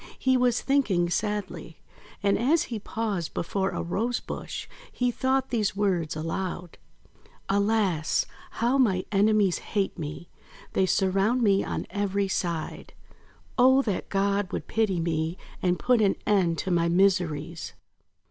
He 0.17 0.35
was 0.35 0.63
thinking 0.63 1.11
sadly; 1.11 1.77
and, 2.23 2.35
as 2.35 2.63
he 2.73 2.79
paused 2.79 3.35
before 3.35 3.69
a 3.69 3.83
Rose 3.83 4.19
bush, 4.19 4.67
he 4.91 5.11
thought 5.11 5.51
these 5.51 5.75
words 5.75 6.15
aloud:— 6.15 6.79
"Alas! 7.49 8.25
How 8.53 8.79
my 8.79 9.05
enemies 9.11 9.59
hate 9.59 9.99
me! 9.99 10.27
They 10.73 10.87
surround 10.87 11.43
me 11.43 11.63
on 11.63 11.85
every 11.91 12.27
side! 12.27 12.93
Oh, 13.59 13.83
that 13.83 14.09
God 14.09 14.51
would 14.51 14.65
pity 14.65 14.99
me, 14.99 15.37
and 15.61 15.77
put 15.77 16.01
an 16.01 16.15
end 16.25 16.57
to 16.57 16.71
my 16.71 16.89
miseries!' 16.89 17.73